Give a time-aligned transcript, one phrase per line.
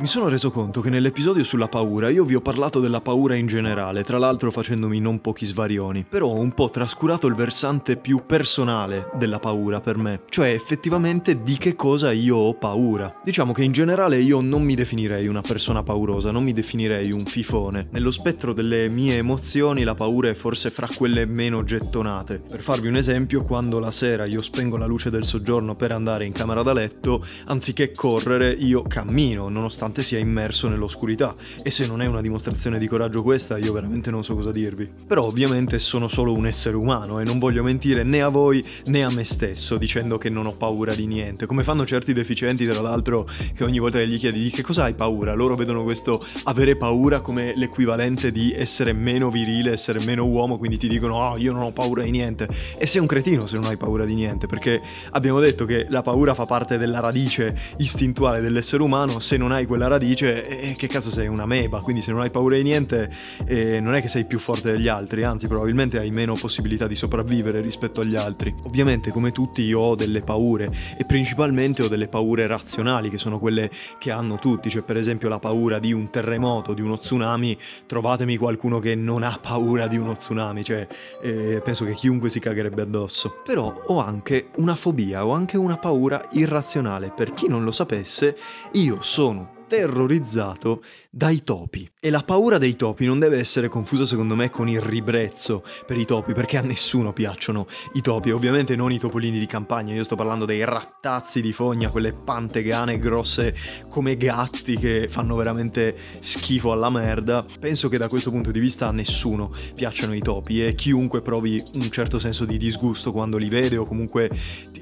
[0.00, 3.48] Mi sono reso conto che nell'episodio sulla paura io vi ho parlato della paura in
[3.48, 8.22] generale, tra l'altro facendomi non pochi svarioni, però ho un po' trascurato il versante più
[8.24, 13.12] personale della paura per me, cioè effettivamente di che cosa io ho paura.
[13.24, 17.24] Diciamo che in generale io non mi definirei una persona paurosa, non mi definirei un
[17.24, 17.88] fifone.
[17.90, 22.40] Nello spettro delle mie emozioni la paura è forse fra quelle meno gettonate.
[22.48, 26.24] Per farvi un esempio, quando la sera io spengo la luce del soggiorno per andare
[26.24, 31.32] in camera da letto, anziché correre io cammino, nonostante nonostante sia immerso nell'oscurità.
[31.62, 34.88] E se non è una dimostrazione di coraggio questa, io veramente non so cosa dirvi.
[35.06, 39.02] Però ovviamente sono solo un essere umano e non voglio mentire né a voi né
[39.02, 41.46] a me stesso dicendo che non ho paura di niente.
[41.46, 44.84] Come fanno certi deficienti, tra l'altro, che ogni volta che gli chiedi di che cosa
[44.84, 50.26] hai paura, loro vedono questo avere paura come l'equivalente di essere meno virile, essere meno
[50.26, 52.48] uomo, quindi ti dicono oh io non ho paura di niente.
[52.76, 56.02] E sei un cretino se non hai paura di niente, perché abbiamo detto che la
[56.02, 60.74] paura fa parte della radice istintuale dell'essere umano, se non hai quella quella radice e
[60.76, 63.08] che cazzo sei una meba, quindi se non hai paura di niente
[63.46, 66.96] eh, non è che sei più forte degli altri, anzi probabilmente hai meno possibilità di
[66.96, 68.52] sopravvivere rispetto agli altri.
[68.64, 73.38] Ovviamente come tutti io ho delle paure e principalmente ho delle paure razionali che sono
[73.38, 77.56] quelle che hanno tutti, cioè per esempio la paura di un terremoto, di uno tsunami,
[77.86, 80.88] trovatemi qualcuno che non ha paura di uno tsunami, cioè
[81.22, 83.42] eh, penso che chiunque si cagherebbe addosso.
[83.44, 88.36] Però ho anche una fobia, ho anche una paura irrazionale, per chi non lo sapesse
[88.72, 91.90] io sono terrorizzato dai topi.
[92.00, 95.96] E la paura dei topi non deve essere confusa secondo me con il ribrezzo per
[95.96, 100.04] i topi, perché a nessuno piacciono i topi, ovviamente non i topolini di campagna, io
[100.04, 103.54] sto parlando dei rattazzi di fogna, quelle pantegane grosse
[103.88, 107.44] come gatti che fanno veramente schifo alla merda.
[107.58, 111.62] Penso che da questo punto di vista a nessuno piacciono i topi e chiunque provi
[111.74, 114.30] un certo senso di disgusto quando li vede o comunque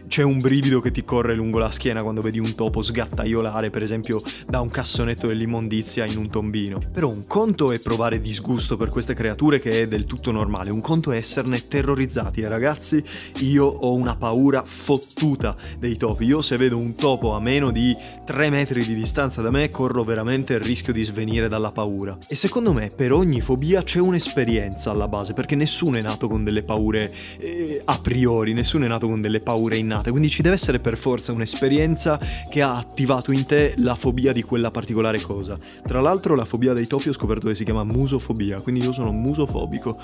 [0.08, 3.82] c'è un brivido che ti corre lungo la schiena quando vedi un topo sgattaiolare, per
[3.82, 6.80] esempio, da un cassonetto dell'immondizia in un tombino.
[6.92, 10.80] Però un conto è provare disgusto per queste creature che è del tutto normale, un
[10.80, 13.02] conto è esserne terrorizzati e ragazzi
[13.40, 16.24] io ho una paura fottuta dei topi.
[16.24, 20.04] Io se vedo un topo a meno di 3 metri di distanza da me corro
[20.04, 22.16] veramente il rischio di svenire dalla paura.
[22.28, 26.44] E secondo me per ogni fobia c'è un'esperienza alla base perché nessuno è nato con
[26.44, 30.54] delle paure eh, a priori, nessuno è nato con delle paure innate, quindi ci deve
[30.54, 35.58] essere per forza un'esperienza che ha attivato in te la fobia di quella particolare cosa.
[35.82, 39.10] Tra l'altro la fobia dei topi ho scoperto che si chiama musofobia, quindi io sono
[39.10, 40.00] musofobico.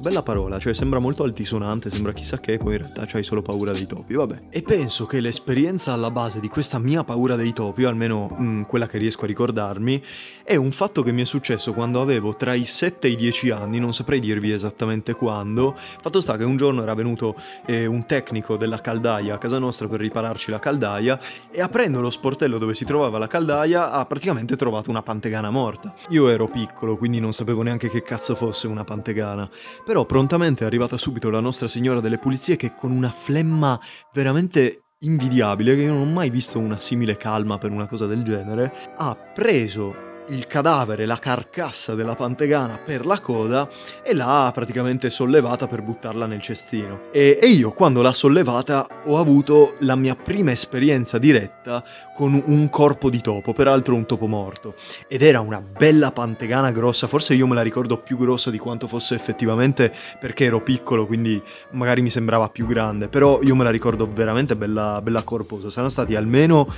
[0.00, 3.70] Bella parola, cioè sembra molto altisonante, sembra chissà che, poi in realtà c'hai solo paura
[3.70, 4.46] dei topi, vabbè.
[4.50, 8.44] E penso che l'esperienza alla base di questa mia paura dei topi, o almeno mh,
[8.44, 10.02] mm, quella che riesco a ricordarmi,
[10.42, 13.50] è un fatto che mi è successo quando avevo tra i 7 e i 10
[13.50, 15.76] anni, non saprei dirvi esattamente quando.
[15.76, 19.86] Fatto sta che un giorno era venuto eh, un tecnico della caldaia a casa nostra
[19.86, 21.20] per ripararci la caldaia
[21.52, 25.94] e aprendo lo sportello dove si trovava la caldaia ha praticamente trovato una pantegana morta.
[26.08, 29.48] Io ero piccolo, quindi non sapevo neanche che cazzo fosse una pantegana.
[29.84, 33.78] Però prontamente è arrivata subito la nostra signora delle pulizie che con una flemma
[34.12, 38.22] veramente invidiabile, che io non ho mai visto una simile calma per una cosa del
[38.22, 43.68] genere, ha preso il cadavere, la carcassa della pantegana per la coda
[44.02, 47.02] e l'ha praticamente sollevata per buttarla nel cestino.
[47.12, 52.70] E, e, io quando l'ha sollevata ho avuto la mia prima esperienza diretta con un
[52.70, 54.74] corpo di topo, peraltro un topo morto.
[55.08, 58.88] Ed era una bella pantegana grossa, forse io me la ricordo più grossa di quanto
[58.88, 63.70] fosse effettivamente perché ero piccolo, quindi magari mi sembrava più grande, però io me la
[63.70, 65.70] ricordo veramente bella, bella corposa.
[65.70, 66.72] Saranno stati almeno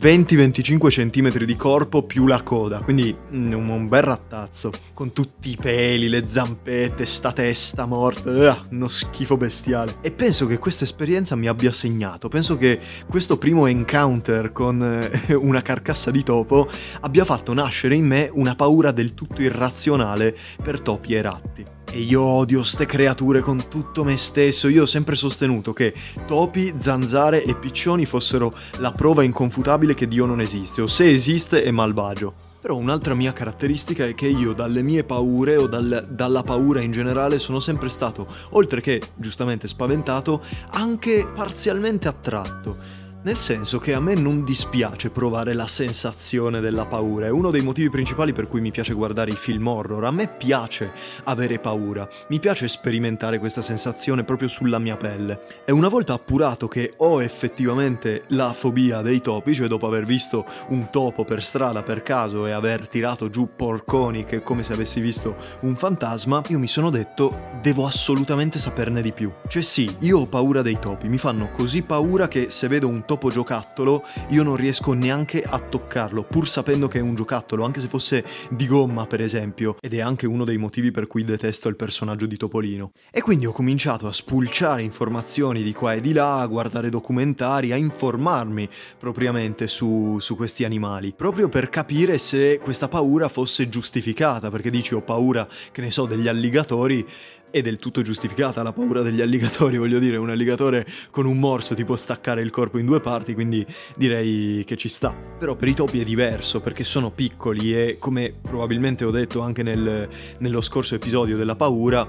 [0.00, 5.50] 20-25 cm di corpo più la coda, quindi mm, un, un, bel rattazzo, con tutti
[5.50, 9.96] i peli, le zampette, sta testa morta, uh, uno schifo bestiale.
[10.02, 12.78] E penso che questa esperienza mi abbia segnato, penso che
[13.08, 16.68] questo primo encounter con eh, una carcassa di topo
[17.00, 21.64] abbia fatto nascere in me una paura del tutto irrazionale per topi e ratti.
[21.90, 24.68] E io odio ste creature con tutto me stesso.
[24.68, 25.94] Io ho sempre sostenuto che
[26.26, 31.62] topi, zanzare e piccioni fossero la prova inconfutabile che Dio non esiste, o se esiste
[31.62, 32.52] è malvagio.
[32.64, 36.92] Però un'altra mia caratteristica è che io dalle mie paure o dal, dalla paura in
[36.92, 43.03] generale sono sempre stato, oltre che giustamente spaventato, anche parzialmente attratto.
[43.24, 47.62] Nel senso che a me non dispiace provare la sensazione della paura, è uno dei
[47.62, 50.92] motivi principali per cui mi piace guardare i film horror, a me piace
[51.24, 55.62] avere paura, mi piace sperimentare questa sensazione proprio sulla mia pelle.
[55.64, 60.44] E una volta appurato che ho effettivamente la fobia dei topi, cioè dopo aver visto
[60.68, 64.74] un topo per strada per caso e aver tirato giù porconi che è come se
[64.74, 69.32] avessi visto un fantasma, io mi sono detto devo assolutamente saperne di più.
[69.48, 73.06] Cioè sì, io ho paura dei topi, mi fanno così paura che se vedo un
[73.06, 77.64] topo topo giocattolo, io non riesco neanche a toccarlo, pur sapendo che è un giocattolo,
[77.64, 81.22] anche se fosse di gomma per esempio, ed è anche uno dei motivi per cui
[81.22, 82.90] detesto il personaggio di Topolino.
[83.12, 87.70] E quindi ho cominciato a spulciare informazioni di qua e di là, a guardare documentari,
[87.70, 88.68] a informarmi
[88.98, 94.92] propriamente su, su questi animali, proprio per capire se questa paura fosse giustificata, perché dici
[94.92, 97.06] ho paura, che ne so, degli alligatori,
[97.54, 101.76] è del tutto giustificata la paura degli alligatori, voglio dire, un alligatore con un morso
[101.76, 103.64] ti può staccare il corpo in due parti, quindi
[103.94, 105.14] direi che ci sta.
[105.38, 109.62] Però per i topi è diverso perché sono piccoli e come probabilmente ho detto anche
[109.62, 110.08] nel,
[110.38, 112.04] nello scorso episodio della paura,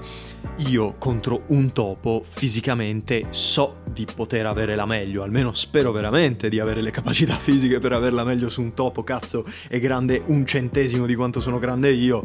[0.68, 6.58] io contro un topo fisicamente so di poter avere la meglio, almeno spero veramente di
[6.58, 11.06] avere le capacità fisiche per averla meglio su un topo, cazzo, è grande un centesimo
[11.06, 12.24] di quanto sono grande io.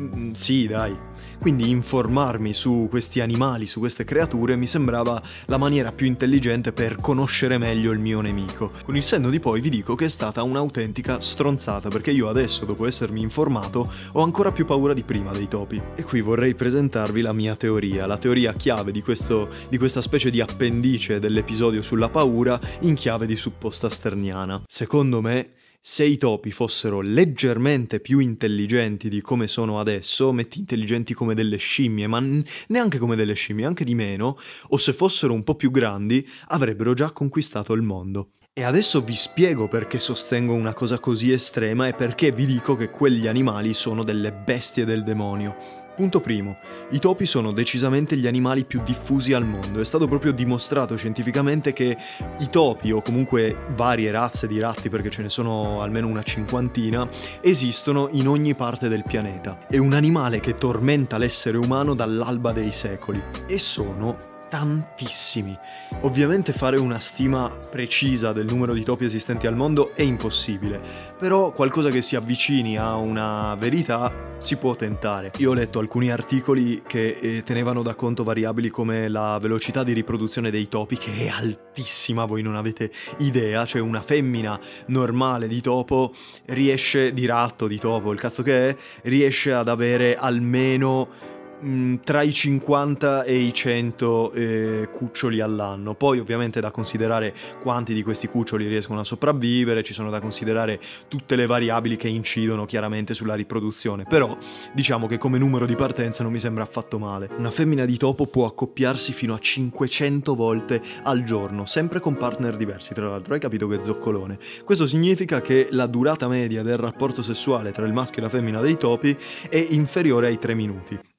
[0.00, 0.96] Mm, sì, dai,
[1.42, 7.00] quindi informarmi su questi animali, su queste creature, mi sembrava la maniera più intelligente per
[7.00, 8.70] conoscere meglio il mio nemico.
[8.84, 12.64] Con il senno di poi vi dico che è stata un'autentica stronzata, perché io adesso,
[12.64, 15.82] dopo essermi informato, ho ancora più paura di prima dei topi.
[15.96, 20.30] E qui vorrei presentarvi la mia teoria, la teoria chiave di, questo, di questa specie
[20.30, 24.62] di appendice dell'episodio sulla paura in chiave di supposta sterniana.
[24.68, 25.48] Secondo me,
[25.84, 31.56] se i topi fossero leggermente più intelligenti di come sono adesso, metti intelligenti come delle
[31.56, 32.24] scimmie, ma
[32.68, 34.38] neanche come delle scimmie, anche di meno,
[34.68, 38.34] o se fossero un po' più grandi, avrebbero già conquistato il mondo.
[38.52, 42.88] E adesso vi spiego perché sostengo una cosa così estrema e perché vi dico che
[42.88, 45.81] quegli animali sono delle bestie del demonio.
[45.94, 46.56] Punto primo,
[46.90, 49.78] i topi sono decisamente gli animali più diffusi al mondo.
[49.78, 51.96] È stato proprio dimostrato scientificamente che
[52.38, 57.06] i topi, o comunque varie razze di ratti, perché ce ne sono almeno una cinquantina,
[57.42, 59.66] esistono in ogni parte del pianeta.
[59.68, 63.22] È un animale che tormenta l'essere umano dall'alba dei secoli.
[63.46, 65.58] E sono tantissimi.
[66.02, 70.78] Ovviamente fare una stima precisa del numero di topi esistenti al mondo è impossibile,
[71.18, 75.30] però qualcosa che si avvicini a una verità si può tentare.
[75.38, 79.94] Io ho letto alcuni articoli che eh, tenevano da conto variabili come la velocità di
[79.94, 85.62] riproduzione dei topi, che è altissima, voi non avete idea, cioè una femmina normale di
[85.62, 86.12] topo
[86.46, 91.30] riesce, di ratto, di topo, il cazzo che è, riesce ad avere almeno
[91.64, 95.94] Mm, tra i 50 e i 100 eh, cuccioli all'anno.
[95.94, 100.18] Poi ovviamente è da considerare quanti di questi cuccioli riescono a sopravvivere, ci sono da
[100.18, 104.36] considerare tutte le variabili che incidono chiaramente sulla riproduzione, però
[104.72, 107.30] diciamo che come numero di partenza non mi sembra affatto male.
[107.36, 112.56] Una femmina di topo può accoppiarsi fino a 500 volte al giorno, sempre con partner
[112.56, 114.36] diversi, tra l'altro hai capito che zoccolone.
[114.64, 118.60] Questo significa che la durata media del rapporto sessuale tra il maschio e la femmina
[118.60, 119.16] dei topi
[119.48, 121.11] è inferiore ai 3 minuti.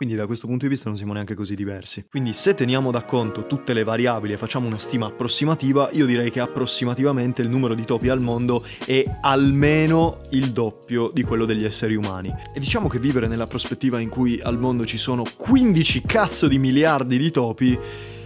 [0.00, 2.06] Quindi da questo punto di vista non siamo neanche così diversi.
[2.08, 6.30] Quindi se teniamo da conto tutte le variabili e facciamo una stima approssimativa, io direi
[6.30, 11.66] che approssimativamente il numero di topi al mondo è almeno il doppio di quello degli
[11.66, 12.34] esseri umani.
[12.54, 16.56] E diciamo che vivere nella prospettiva in cui al mondo ci sono 15 cazzo di
[16.56, 17.78] miliardi di topi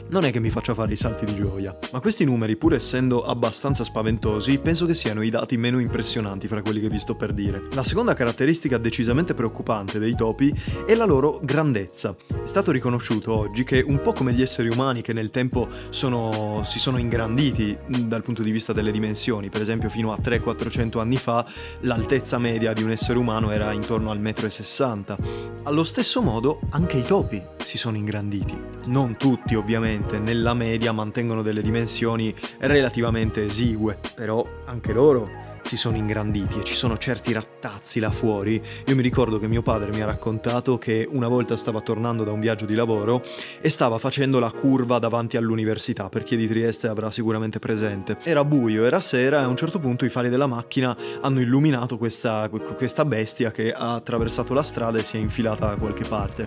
[0.09, 3.25] non è che mi faccia fare i salti di gioia, ma questi numeri, pur essendo
[3.25, 7.33] abbastanza spaventosi, penso che siano i dati meno impressionanti fra quelli che vi sto per
[7.33, 7.63] dire.
[7.73, 10.55] La seconda caratteristica decisamente preoccupante dei topi
[10.87, 12.15] è la loro grandezza.
[12.29, 16.63] È stato riconosciuto oggi che, un po' come gli esseri umani che nel tempo sono,
[16.65, 21.17] si sono ingranditi dal punto di vista delle dimensioni, per esempio fino a 300-400 anni
[21.17, 21.47] fa
[21.81, 25.63] l'altezza media di un essere umano era intorno al 1,60 m.
[25.65, 28.73] Allo stesso modo anche i topi si sono ingranditi.
[28.87, 35.77] Non tutti ovviamente ovviamente nella media mantengono delle dimensioni relativamente esigue, però anche loro si
[35.77, 38.63] sono ingranditi e ci sono certi rattazzi là fuori.
[38.87, 42.33] Io mi ricordo che mio padre mi ha raccontato che una volta stava tornando da
[42.33, 43.25] un viaggio di lavoro
[43.61, 48.19] e stava facendo la curva davanti all'università, per chi è di Trieste avrà sicuramente presente.
[48.23, 51.97] Era buio, era sera e a un certo punto i fari della macchina hanno illuminato
[51.97, 56.47] questa, questa bestia che ha attraversato la strada e si è infilata da qualche parte.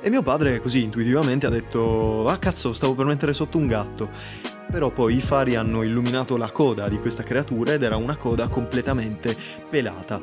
[0.00, 4.54] E mio padre così intuitivamente ha detto, ah cazzo, stavo per mettere sotto un gatto.
[4.70, 8.48] Però poi i fari hanno illuminato la coda di questa creatura ed era una coda
[8.48, 9.36] completamente
[9.70, 10.20] pelata.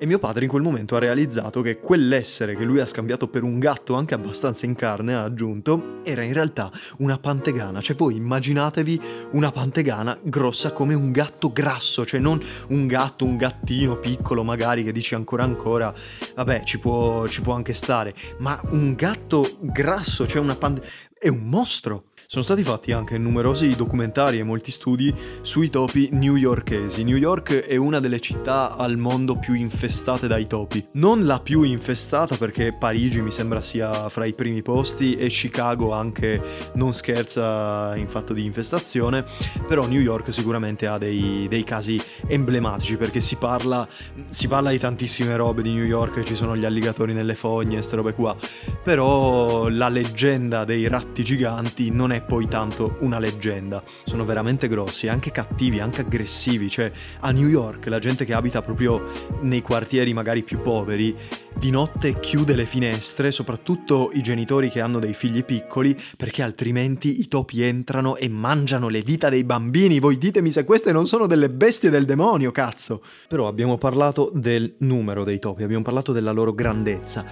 [0.00, 3.42] E mio padre in quel momento ha realizzato che quell'essere che lui ha scambiato per
[3.42, 7.80] un gatto anche abbastanza in carne, ha aggiunto, era in realtà una pantegana.
[7.80, 9.00] Cioè voi immaginatevi
[9.32, 14.84] una pantegana grossa come un gatto grasso, cioè non un gatto, un gattino piccolo magari
[14.84, 15.92] che dici ancora ancora,
[16.36, 20.92] vabbè ci può, ci può anche stare, ma un gatto grasso, cioè una pantegana...
[21.20, 27.02] È un mostro, Sono stati fatti anche numerosi documentari e molti studi sui topi newyorkesi.
[27.02, 30.88] New York è una delle città al mondo più infestate dai topi.
[30.92, 35.94] Non la più infestata perché Parigi mi sembra sia fra i primi posti e Chicago
[35.94, 39.24] anche non scherza in fatto di infestazione,
[39.66, 43.88] però New York sicuramente ha dei, dei casi emblematici perché si parla,
[44.28, 47.96] si parla di tantissime robe di New York, ci sono gli alligatori nelle fogne, queste
[47.96, 48.36] robe qua,
[48.84, 53.82] però la leggenda dei ratti giganti non è poi tanto una leggenda.
[54.04, 56.68] Sono veramente grossi, anche cattivi, anche aggressivi.
[56.70, 59.10] Cioè, a New York la gente che abita proprio
[59.40, 61.16] nei quartieri magari più poveri,
[61.58, 67.20] di notte chiude le finestre, soprattutto i genitori che hanno dei figli piccoli, perché altrimenti
[67.20, 69.98] i topi entrano e mangiano le dita dei bambini.
[69.98, 73.02] Voi ditemi se queste non sono delle bestie del demonio, cazzo!
[73.28, 77.24] Però abbiamo parlato del numero dei topi, abbiamo parlato della loro grandezza,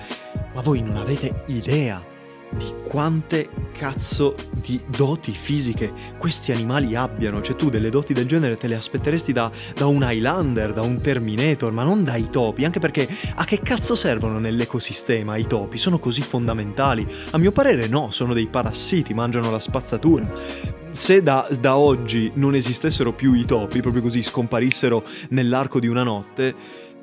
[0.54, 2.15] ma voi non avete idea
[2.54, 7.42] di quante cazzo di doti fisiche questi animali abbiano.
[7.42, 11.00] Cioè tu delle doti del genere te le aspetteresti da, da, un Highlander, da un
[11.00, 15.78] Terminator, ma non dai topi, anche perché a che cazzo servono nell'ecosistema i topi?
[15.78, 17.06] Sono così fondamentali?
[17.30, 22.54] A mio parere no, sono dei parassiti, mangiano la spazzatura se da, da, oggi non
[22.54, 26.54] esistessero più i topi, proprio così scomparissero nell'arco di una notte,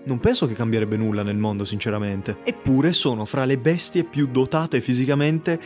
[0.06, 2.38] non penso che cambierebbe nulla nel mondo, sinceramente.
[2.44, 5.60] Eppure sono fra le bestie più dotate fisicamente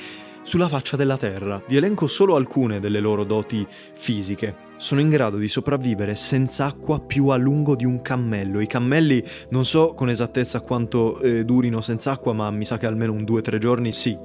[0.43, 1.61] sulla faccia della Terra.
[1.67, 4.65] Vi elenco solo alcune delle loro doti fisiche.
[4.77, 8.59] Sono in grado di sopravvivere senza acqua più a lungo di un cammello.
[8.59, 12.85] I cammelli non so con esattezza quanto eh, durino senza acqua, ma mi sa che
[12.85, 14.17] almeno un 2-3 giorni sì.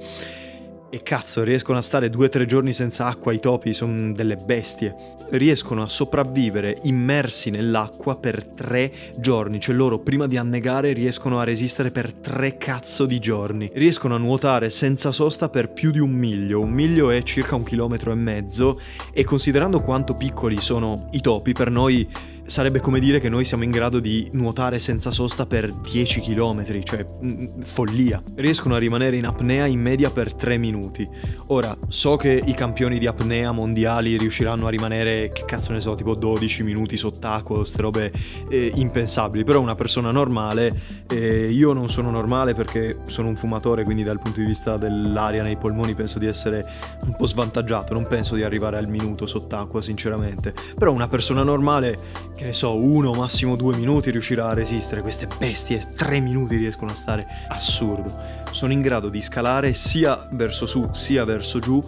[0.93, 4.35] E cazzo, riescono a stare due o tre giorni senza acqua, i topi sono delle
[4.35, 5.15] bestie.
[5.31, 11.45] Riescono a sopravvivere immersi nell'acqua per tre giorni, cioè loro prima di annegare riescono a
[11.45, 13.71] resistere per tre cazzo di giorni.
[13.73, 17.63] Riescono a nuotare senza sosta per più di un miglio, un miglio è circa un
[17.63, 18.79] chilometro e mezzo
[19.11, 22.07] e considerando quanto piccoli sono i topi, per noi
[22.45, 26.83] sarebbe come dire che noi siamo in grado di nuotare senza sosta per 10 km,
[26.83, 28.21] cioè mh, mm, follia.
[28.35, 31.07] Riescono a rimanere in apnea in media per 3 minuti.
[31.47, 35.95] Ora, so che i campioni di apnea mondiali riusciranno a rimanere, che cazzo ne so,
[35.95, 38.11] tipo 12 minuti sott'acqua, queste robe
[38.49, 43.83] eh, impensabili, però una persona normale, eh, io non sono normale perché sono un fumatore,
[43.83, 46.65] quindi dal punto di vista dell'aria nei polmoni penso di essere
[47.05, 50.53] un po' svantaggiato, non penso di arrivare al minuto sott'acqua, sinceramente.
[50.77, 55.01] Però una persona normale che ne so, uno, massimo due minuti riuscirà a resistere.
[55.01, 58.15] Queste bestie tre minuti riescono a stare assurdo.
[58.51, 61.83] Sono in grado di scalare sia verso su sia verso giù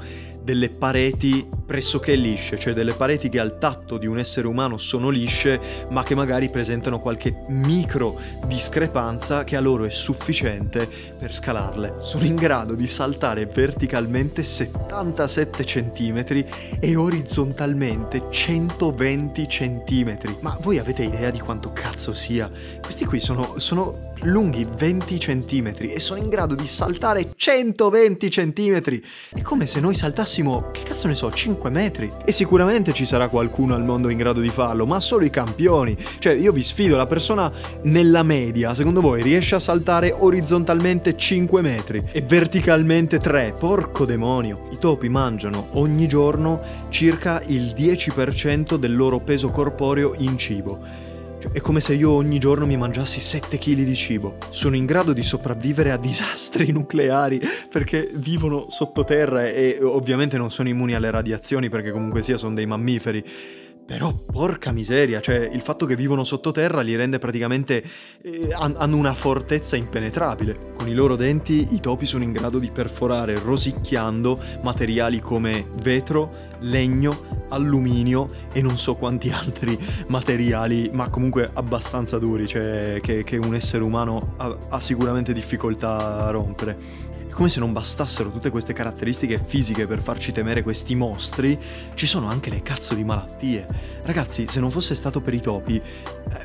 [0.46, 5.10] delle pareti pressoché lisce, cioè delle pareti che al tatto di un essere umano sono
[5.10, 5.60] lisce,
[5.90, 10.88] ma che magari presentano qualche micro discrepanza che a loro è sufficiente
[11.18, 11.96] per scalarle.
[11.98, 16.46] Sono in grado di saltare verticalmente 77 cm
[16.80, 20.18] e orizzontalmente 120 cm.
[20.42, 22.50] Ma voi avete idea di quanto cazzo sia?
[22.80, 28.82] Questi qui sono, sono lunghi 20 cm e sono in grado di saltare 120 cm.
[29.34, 32.12] È come se noi saltassimo, che cazzo ne so, 5 metri.
[32.25, 35.98] E sicuramente ci sarà qualcuno al mondo in grado di farlo, ma solo i campioni.
[36.20, 37.51] Cioè, io vi sfido, la persona
[37.84, 43.55] nella media, secondo voi, riesce a saltare orizzontalmente 5 metri e verticalmente 3?
[43.60, 44.67] Porco demonio.
[44.72, 51.13] I topi mangiano ogni giorno circa il 10% del loro peso corporeo in cibo.
[51.52, 54.38] È come se io ogni giorno mi mangiassi 7 kg di cibo.
[54.50, 60.70] Sono in grado di sopravvivere a disastri nucleari perché vivono sottoterra e ovviamente non sono
[60.70, 63.24] immuni alle radiazioni perché comunque sia sono dei mammiferi
[63.86, 67.84] però porca miseria, cioè il fatto che vivono sottoterra li rende praticamente...
[68.22, 70.74] Eh, hanno una fortezza impenetrabile.
[70.75, 76.32] Con i loro denti i topi sono in grado di perforare rosicchiando materiali come vetro,
[76.60, 79.77] legno, alluminio e non so quanti altri
[80.08, 86.25] materiali, ma comunque abbastanza duri, cioè che, che un essere umano ha, ha sicuramente difficoltà
[86.25, 87.05] a rompere
[87.36, 91.60] come se non bastassero tutte queste caratteristiche fisiche per farci temere questi mostri,
[91.94, 93.65] ci sono anche le cazzo di malattie.
[94.04, 95.82] Ragazzi, se non fosse stato per i topi, eh,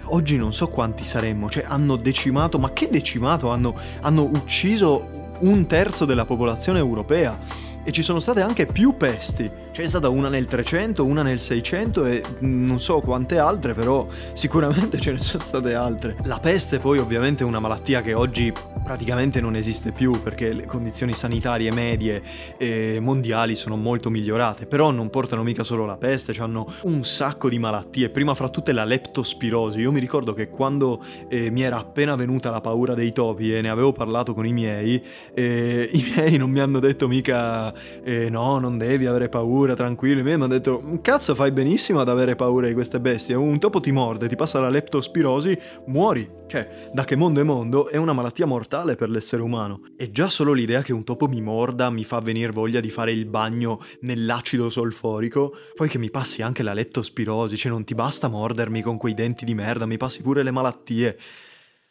[0.07, 3.51] oggi non so quanti saremmo, cioè hanno decimato, ma che decimato?
[3.51, 7.39] Hanno, hanno ucciso un terzo della popolazione europea
[7.85, 9.60] e ci sono state anche più pesti.
[9.73, 14.99] C'è stata una nel 300, una nel 600 e non so quante altre, però sicuramente
[14.99, 16.17] ce ne sono state altre.
[16.25, 20.67] La peste poi ovviamente è una malattia che oggi praticamente non esiste più perché le
[20.67, 22.21] condizioni sanitarie medie
[22.59, 27.49] e mondiali sono molto migliorate, però non portano mica solo la peste, hanno un sacco
[27.49, 29.79] di malattie, prima fra tutte la leptospirosi.
[29.79, 33.61] Io mi ricordo che quando eh, mi era appena venuta la paura dei topi e
[33.61, 35.01] ne avevo parlato con i miei,
[35.33, 37.73] eh, i miei non mi hanno detto mica
[38.03, 42.01] eh, no, non devi avere paura, tranquillo, i miei mi hanno detto cazzo fai benissimo
[42.01, 46.39] ad avere paura di queste bestie, un topo ti morde, ti passa la leptospirosi, muori.
[46.47, 49.83] Cioè, da che mondo è mondo, è una malattia mortale per l'essere umano.
[49.97, 53.13] E già solo l'idea che un topo mi morda mi fa venire voglia di fare
[53.13, 58.29] il bagno nell'acido solforico, poi che mi passi anche la lettospirosi, cioè non ti basta
[58.29, 61.19] mordermi con quei denti di merda, mi passi pure le malattie.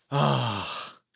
[0.07, 0.63] Ah...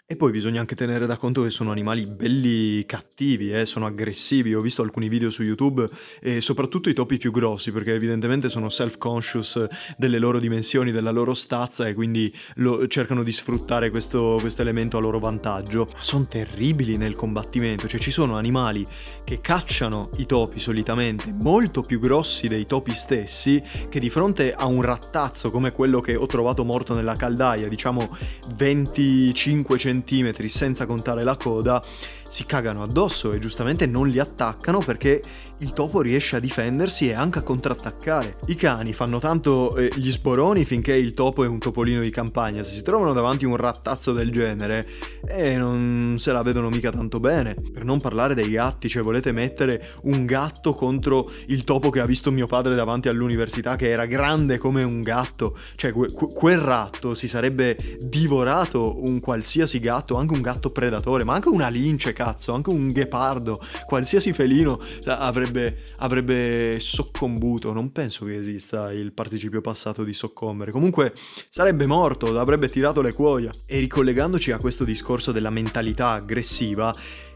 [0.06, 4.54] E poi bisogna anche tenere da conto che sono animali belli cattivi, eh, sono aggressivi.
[4.54, 5.88] Ho visto alcuni video su YouTube
[6.20, 11.34] e soprattutto i topi più grossi, perché evidentemente sono self-conscious delle loro dimensioni, della loro
[11.34, 15.88] stazza e quindi lo, cercano di sfruttare questo, questo, elemento a loro vantaggio.
[16.02, 18.86] Sono terribili nel combattimento, cioè ci sono animali
[19.24, 24.66] che cacciano i topi solitamente molto più grossi dei topi stessi, che di fronte a
[24.66, 28.18] un rattazzo come quello che ho trovato morto nella caldaia, diciamo
[28.58, 31.82] 25 cm centimetri senza contare la coda
[32.34, 35.22] si cagano addosso e giustamente non li attaccano perché
[35.60, 38.38] il topo riesce a difendersi e anche a contrattaccare.
[38.48, 42.64] I cani fanno tanto eh, gli sboroni finché il topo è un topolino di campagna,
[42.64, 44.88] se si trovano davanti un rattazzo del genere
[45.28, 47.54] eh, non se la vedono mica tanto bene.
[47.54, 52.06] Per non parlare dei gatti, cioè volete mettere un gatto contro il topo che ha
[52.06, 57.14] visto mio padre davanti all'università che era grande come un gatto, cioè que- quel ratto
[57.14, 62.54] si sarebbe divorato un qualsiasi gatto, anche un gatto predatore, ma anche una lince, cazzo,
[62.54, 67.74] anche un ghepardo, qualsiasi felino avrebbe, avrebbe soccombuto.
[67.74, 70.72] Non penso che esista il participio passato di soccombere.
[70.72, 71.14] Comunque
[71.50, 73.52] sarebbe morto, avrebbe tirato le cuoia.
[73.66, 76.94] E ricollegandoci a questo discorso della mentalità aggressiva,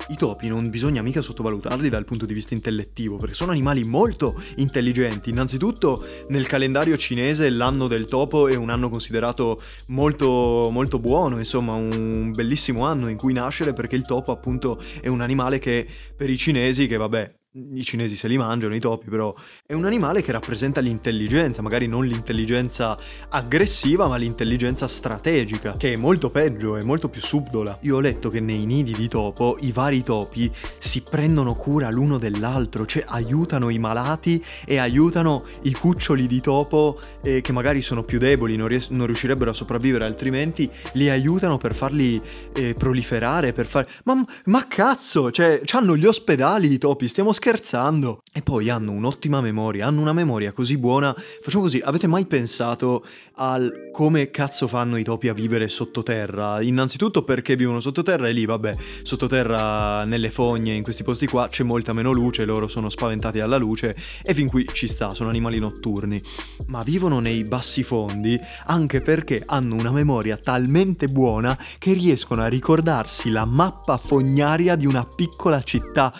[0.09, 4.41] i topi non bisogna mica sottovalutarli dal punto di vista intellettivo, perché sono animali molto
[4.55, 5.31] intelligenti.
[5.31, 11.73] Innanzitutto nel calendario cinese l'anno del topo è un anno considerato molto, molto buono, insomma
[11.73, 16.29] un bellissimo anno in cui nascere perché il topo appunto è un animale che per
[16.29, 17.36] i cinesi, che vabbè,
[17.73, 19.33] i cinesi se li mangiano i topi, però
[19.65, 22.95] è un animale che rappresenta l'intelligenza, magari non l'intelligenza
[23.29, 27.79] aggressiva, ma l'intelligenza strategica, che è molto peggio, è molto più subdola.
[27.81, 32.17] Io ho letto che nei nidi di topo i vari topi si prendono cura l'uno
[32.17, 38.03] dell'altro, cioè aiutano i malati e aiutano i cuccioli di topo eh, che magari sono
[38.03, 42.21] più deboli, non, ries- non, riuscirebbero a sopravvivere altrimenti, li aiutano per farli
[42.53, 43.87] eh, proliferare, per far...
[44.03, 48.23] Ma, ma cazzo, cioè, hanno gli ospedali i topi, stiamo scherzando scherzando.
[48.33, 51.15] E poi hanno un'ottima memoria, hanno una memoria così buona.
[51.41, 53.05] Facciamo così, avete mai pensato
[53.35, 56.61] al come cazzo fanno i topi a vivere sottoterra?
[56.61, 61.63] Innanzitutto perché vivono sottoterra e lì, vabbè, sottoterra nelle fogne, in questi posti qua c'è
[61.63, 65.57] molta meno luce, loro sono spaventati dalla luce e fin qui ci sta, sono animali
[65.57, 66.21] notturni.
[66.65, 72.47] Ma vivono nei bassi fondi anche perché hanno una memoria talmente buona che riescono a
[72.47, 76.13] ricordarsi la mappa fognaria di una piccola città.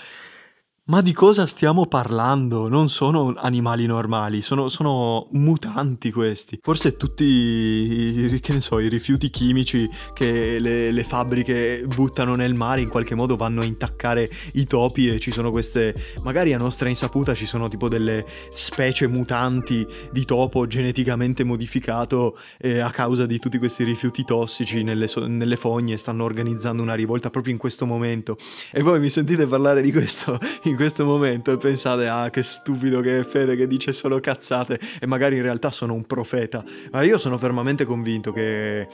[0.90, 2.70] Ma di cosa stiamo parlando?
[2.70, 6.60] Non sono animali normali, sono, sono, mutanti questi.
[6.62, 12.80] Forse tutti, che ne so, i rifiuti chimici che le, le, fabbriche buttano nel mare
[12.80, 16.88] in qualche modo vanno a intaccare i topi e ci sono queste, magari a nostra
[16.88, 23.40] insaputa ci sono tipo delle specie mutanti di topo geneticamente modificato eh, a causa di
[23.40, 28.38] tutti questi rifiuti tossici nelle, nelle fogne stanno organizzando una rivolta proprio in questo momento.
[28.72, 33.02] E voi mi sentite parlare di questo in questo momento e pensate ah che stupido
[33.02, 36.64] che è Fede che dice solo cazzate e magari in realtà sono un profeta.
[36.92, 38.88] Ma io sono fermamente convinto che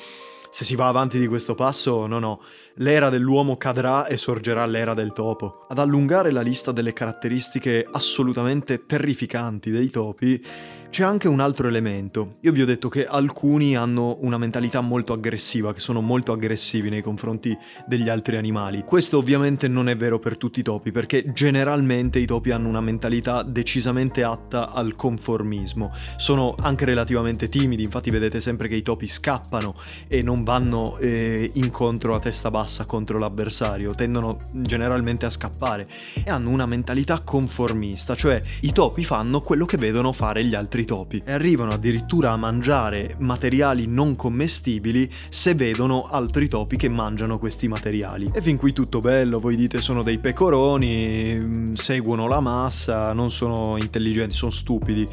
[0.49, 2.41] se si va avanti di questo passo, no no,
[2.77, 5.65] l'era dell'uomo cadrà e sorgerà l'era del topo.
[5.69, 10.45] Ad allungare la lista delle caratteristiche assolutamente terrificanti dei topi,
[10.89, 12.35] c'è anche un altro elemento.
[12.41, 16.89] Io vi ho detto che alcuni hanno una mentalità molto aggressiva, che sono molto aggressivi
[16.89, 17.57] nei confronti
[17.87, 18.83] degli altri animali.
[18.83, 22.81] Questo ovviamente non è vero per tutti i topi, perché generalmente i topi hanno una
[22.81, 25.91] mentalità decisamente atta al conformismo.
[26.17, 29.73] Sono anche relativamente timidi, infatti vedete sempre che i topi scappano
[30.07, 35.87] e non vanno eh, incontro a testa bassa contro l'avversario, tendono generalmente a scappare
[36.23, 40.85] e hanno una mentalità conformista, cioè i topi fanno quello che vedono fare gli altri
[40.85, 47.37] topi e arrivano addirittura a mangiare materiali non commestibili se vedono altri topi che mangiano
[47.39, 48.31] questi materiali.
[48.33, 53.31] E fin qui tutto bello, voi dite sono dei pecoroni, mm, seguono la massa, non
[53.31, 55.07] sono intelligenti, sono stupidi.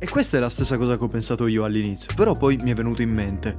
[0.00, 2.74] E questa è la stessa cosa che ho pensato io all'inizio, però poi mi è
[2.74, 3.58] venuto in mente.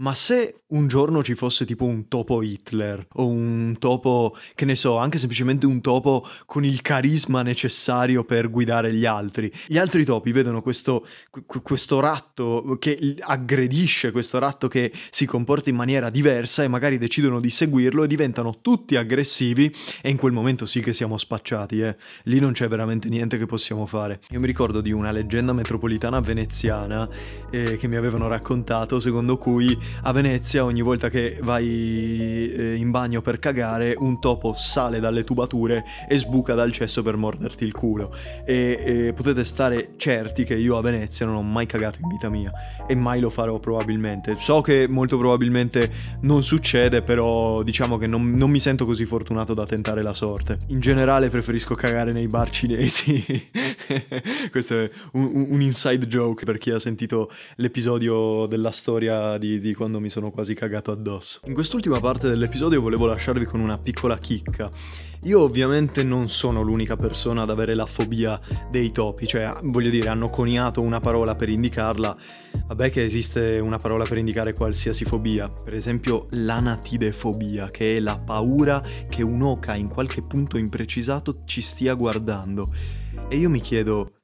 [0.00, 4.76] Ma se un giorno ci fosse tipo un topo Hitler o un topo, che ne
[4.76, 10.04] so, anche semplicemente un topo con il carisma necessario per guidare gli altri, gli altri
[10.04, 11.04] topi vedono questo,
[11.62, 17.40] questo ratto che aggredisce, questo ratto che si comporta in maniera diversa e magari decidono
[17.40, 21.96] di seguirlo e diventano tutti aggressivi e in quel momento sì che siamo spacciati, eh.
[22.24, 24.20] Lì non c'è veramente niente che possiamo fare.
[24.30, 27.08] Io mi ricordo di una leggenda metropolitana veneziana
[27.50, 32.90] eh, che mi avevano raccontato secondo cui a Venezia ogni volta che vai eh, in
[32.90, 37.72] bagno per cagare un topo sale dalle tubature e sbuca dal cesso per morderti il
[37.72, 38.14] culo.
[38.44, 42.28] E, e potete stare certi che io a Venezia non ho mai cagato in vita
[42.28, 42.52] mia
[42.86, 44.36] e mai lo farò probabilmente.
[44.38, 45.90] So che molto probabilmente
[46.22, 50.58] non succede però diciamo che non, non mi sento così fortunato da tentare la sorte.
[50.68, 53.24] In generale preferisco cagare nei bar cinesi.
[54.50, 59.74] Questo è un, un, inside joke per chi ha sentito l'episodio della storia di, di
[59.78, 61.40] quando mi sono quasi cagato addosso.
[61.44, 64.68] In quest'ultima parte dell'episodio volevo lasciarvi con una piccola chicca.
[65.22, 70.08] Io ovviamente non sono l'unica persona ad avere la fobia dei topi, cioè voglio dire
[70.08, 72.16] hanno coniato una parola per indicarla,
[72.66, 78.18] vabbè che esiste una parola per indicare qualsiasi fobia, per esempio l'anatidefobia, che è la
[78.18, 82.72] paura che un'oca in qualche punto imprecisato ci stia guardando.
[83.28, 84.22] E io mi chiedo,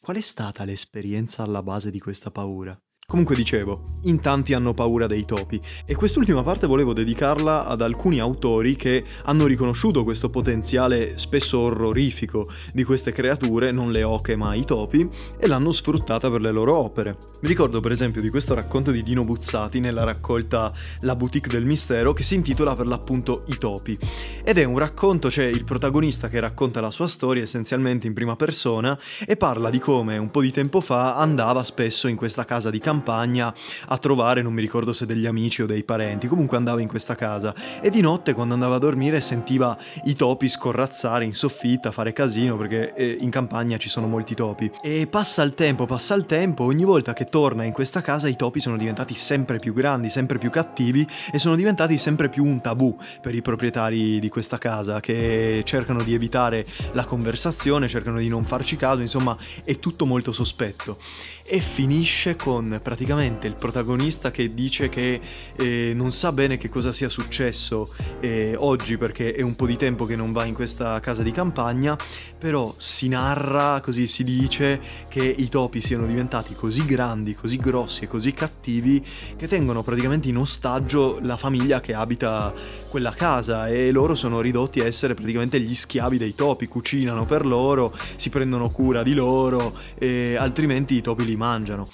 [0.00, 2.78] qual è stata l'esperienza alla base di questa paura?
[3.08, 8.18] Comunque dicevo, in tanti hanno paura dei topi e quest'ultima parte volevo dedicarla ad alcuni
[8.18, 14.56] autori che hanno riconosciuto questo potenziale spesso orrorifico di queste creature, non le oche ma
[14.56, 17.16] i topi, e l'hanno sfruttata per le loro opere.
[17.42, 21.64] Mi ricordo per esempio di questo racconto di Dino Buzzati nella raccolta La boutique del
[21.64, 23.96] mistero che si intitola per l'appunto I topi
[24.42, 28.34] ed è un racconto, c'è il protagonista che racconta la sua storia essenzialmente in prima
[28.34, 32.68] persona e parla di come un po' di tempo fa andava spesso in questa casa
[32.68, 33.54] di campagna campagna
[33.88, 37.14] a trovare, non mi ricordo se degli amici o dei parenti, comunque andava in questa
[37.14, 42.14] casa e di notte quando andava a dormire sentiva i topi scorrazzare in soffitta, fare
[42.14, 44.70] casino perché eh, in campagna ci sono molti topi.
[44.82, 48.36] E passa il tempo, passa il tempo, ogni volta che torna in questa casa i
[48.36, 52.62] topi sono diventati sempre più grandi, sempre più cattivi e sono diventati sempre più un
[52.62, 58.28] tabù per i proprietari di questa casa che cercano di evitare la conversazione, cercano di
[58.28, 60.96] non farci caso, insomma è tutto molto sospetto
[61.48, 65.20] e finisce con praticamente il protagonista che dice che
[65.56, 69.76] eh, non sa bene che cosa sia successo eh, oggi perché è un po' di
[69.76, 71.96] tempo che non va in questa casa di campagna,
[72.38, 78.04] però si narra, così si dice, che i topi siano diventati così grandi, così grossi
[78.04, 79.04] e così cattivi
[79.36, 82.52] che tengono praticamente in ostaggio la famiglia che abita
[82.88, 87.46] quella casa e loro sono ridotti a essere praticamente gli schiavi dei topi, cucinano per
[87.46, 91.88] loro, si prendono cura di loro e altrimenti i topi li mangiano.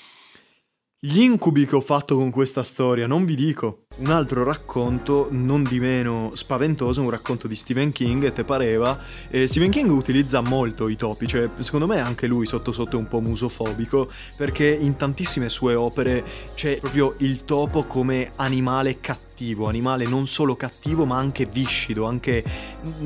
[1.05, 3.87] Gli incubi che ho fatto con questa storia, non vi dico.
[3.96, 8.96] Un altro racconto, non di meno spaventoso, un racconto di Stephen King, te pareva.
[9.28, 13.00] E Stephen King utilizza molto i topi, cioè secondo me anche lui sotto sotto è
[13.00, 16.24] un po' musofobico, perché in tantissime sue opere
[16.55, 22.04] c'è proprio il topo come animale cattivo cattivo, animale non solo cattivo ma anche viscido,
[22.04, 22.44] anche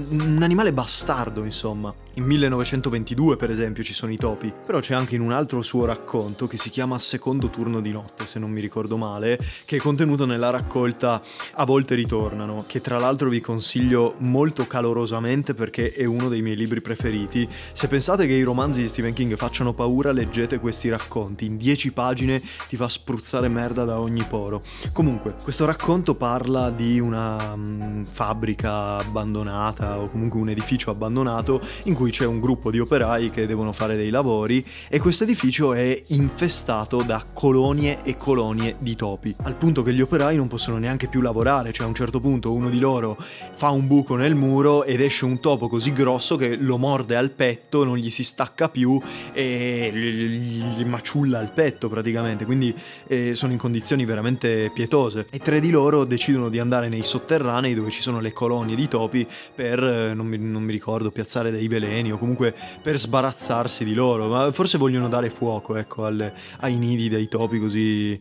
[0.09, 1.95] un animale bastardo insomma.
[2.15, 5.85] In 1922 per esempio ci sono i topi, però c'è anche in un altro suo
[5.85, 9.79] racconto che si chiama Secondo turno di notte se non mi ricordo male, che è
[9.79, 16.05] contenuto nella raccolta A volte ritornano, che tra l'altro vi consiglio molto calorosamente perché è
[16.05, 17.49] uno dei miei libri preferiti.
[17.73, 21.93] Se pensate che i romanzi di Stephen King facciano paura leggete questi racconti, in 10
[21.93, 24.63] pagine ti fa spruzzare merda da ogni poro.
[24.93, 31.95] Comunque, questo racconto parla di una um, fabbrica abbandonata o comunque un edificio abbandonato in
[31.95, 36.03] cui c'è un gruppo di operai che devono fare dei lavori e questo edificio è
[36.09, 41.07] infestato da colonie e colonie di topi, al punto che gli operai non possono neanche
[41.07, 43.17] più lavorare, cioè a un certo punto uno di loro
[43.55, 47.31] fa un buco nel muro ed esce un topo così grosso che lo morde al
[47.31, 49.01] petto, non gli si stacca più
[49.33, 52.75] e gli maciulla il petto praticamente, quindi
[53.07, 55.27] eh, sono in condizioni veramente pietose.
[55.31, 58.89] E tre di loro decidono di andare nei sotterranei dove ci sono le colonie di
[58.89, 63.85] topi per, eh, non mi, non mi ricordo, piazzare dei veleni o comunque per sbarazzarsi
[63.85, 68.19] di loro, ma forse vogliono dare fuoco, ecco, alle, ai nidi dei topi così,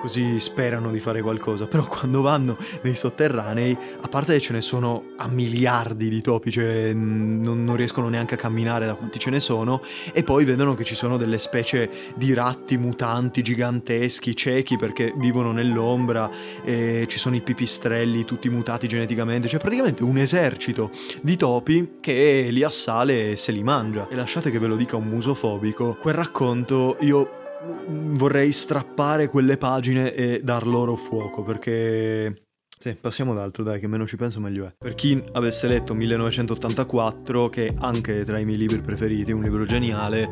[0.00, 4.62] così sperano di fare qualcosa, però quando vanno nei sotterranei, a parte che ce ne
[4.62, 9.30] sono a miliardi di topi, cioè non, non riescono neanche a camminare da quanti ce
[9.30, 14.76] ne sono, e poi vedono che ci sono delle specie di ratti mutanti giganteschi, ciechi
[14.78, 16.30] perché vivono nell'ombra,
[16.64, 22.48] e ci sono i pipistrelli tutti mutati geneticamente, cioè praticamente un esercito di topi che
[22.50, 24.08] li assale e se li mangia.
[24.08, 27.39] E lasciate che ve lo dica un musofobico, quel racconto io
[27.86, 32.46] vorrei strappare quelle pagine e dar loro fuoco perché
[32.78, 34.74] sì, passiamo ad altro, dai, che meno ci penso meglio è.
[34.78, 40.30] Per chi avesse letto 1984, che anche tra i miei libri preferiti, un libro geniale,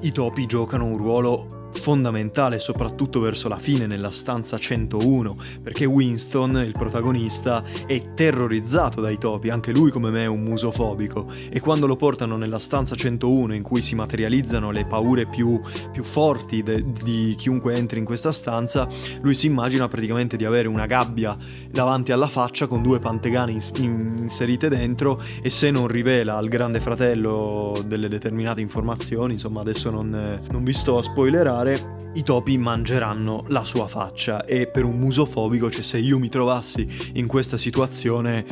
[0.00, 6.56] i topi giocano un ruolo fondamentale soprattutto verso la fine nella stanza 101 perché Winston,
[6.64, 11.86] il protagonista, è terrorizzato dai topi, anche lui come me è un musofobico e quando
[11.86, 15.58] lo portano nella stanza 101 in cui si materializzano le paure più,
[15.92, 18.88] più forti de, di chiunque entri in questa stanza,
[19.20, 21.36] lui si immagina praticamente di avere una gabbia
[21.70, 27.78] davanti alla faccia con due pantegane inserite dentro e se non rivela al grande fratello
[27.84, 33.44] delle determinate informazioni, insomma adesso non, non vi sto a spoilerare, fare, i topi mangeranno
[33.48, 38.46] la sua faccia e per un musofobico, cioè se io mi trovassi in questa situazione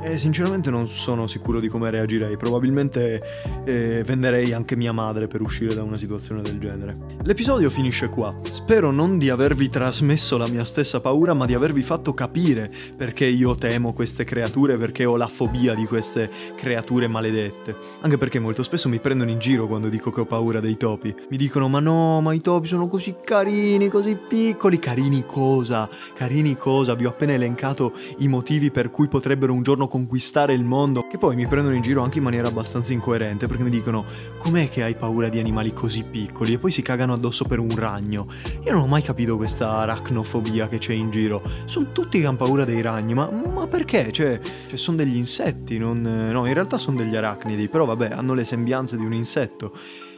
[0.00, 3.22] e sinceramente non sono sicuro di come reagirei, probabilmente
[3.64, 6.94] eh, venderei anche mia madre per uscire da una situazione del genere.
[7.22, 11.82] L'episodio finisce qua, spero non di avervi trasmesso la mia stessa paura, ma di avervi
[11.82, 17.76] fatto capire perché io temo queste creature, perché ho la fobia di queste creature maledette.
[18.00, 21.14] Anche perché molto spesso mi prendono in giro quando dico che ho paura dei topi.
[21.30, 24.78] Mi dicono ma no, ma i topi sono così carini, così piccoli.
[24.78, 25.88] Carini cosa?
[26.14, 26.94] Carini cosa?
[26.94, 31.18] Vi ho appena elencato i motivi per cui potrebbero un giorno conquistare il mondo, che
[31.18, 34.04] poi mi prendono in giro anche in maniera abbastanza incoerente, perché mi dicono
[34.38, 37.74] com'è che hai paura di animali così piccoli e poi si cagano addosso per un
[37.74, 38.26] ragno.
[38.64, 41.42] Io non ho mai capito questa aracnofobia che c'è in giro.
[41.64, 44.12] Sono tutti che hanno paura dei ragni, ma, ma perché?
[44.12, 46.00] Cioè, cioè sono degli insetti, non...
[46.02, 49.72] no, in realtà sono degli arachnidi, però vabbè, hanno le sembianze di un insetto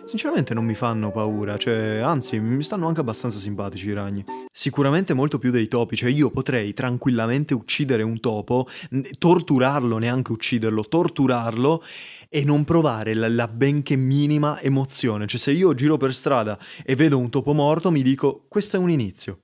[0.09, 4.25] sinceramente non mi fanno paura, cioè, anzi, mi stanno anche abbastanza simpatici i ragni.
[4.51, 8.67] Sicuramente molto più dei topi, cioè io potrei tranquillamente uccidere un topo,
[9.19, 11.85] torturarlo, neanche ucciderlo, torturarlo
[12.31, 15.27] e non provare la, la benché minima emozione.
[15.27, 18.79] Cioè, se io giro per strada e vedo un topo morto, mi dico, questo è
[18.79, 19.41] un inizio.